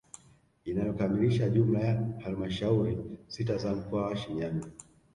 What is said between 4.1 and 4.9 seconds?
Shinyanga